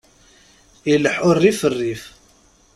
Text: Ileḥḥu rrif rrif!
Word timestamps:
Ileḥḥu 0.91 1.31
rrif 1.37 1.59
rrif! 1.71 2.03